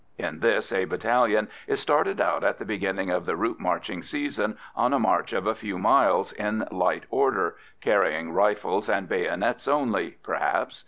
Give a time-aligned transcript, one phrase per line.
[0.17, 4.57] In this, a battalion is started out at the beginning of the route marching season
[4.75, 10.17] on a march of a few miles, in light order carrying rifles and bayonets only,
[10.23, 10.79] perhaps.